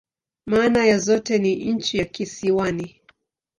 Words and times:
Maana 0.45 0.85
ya 0.85 0.99
zote 0.99 1.37
ni 1.37 1.55
"nchi 1.71 1.97
ya 1.97 2.05
kisiwani. 2.05 2.99